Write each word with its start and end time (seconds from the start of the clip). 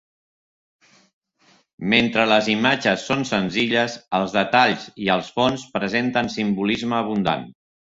Mentre 1.93 2.25
les 2.31 2.49
imatges 2.55 3.05
són 3.11 3.23
senzilles, 3.35 4.01
els 4.23 4.37
detalls 4.41 4.91
i 5.07 5.15
els 5.21 5.33
fons 5.39 5.71
presenten 5.79 6.37
simbolisme 6.41 7.03
abundant. 7.07 7.51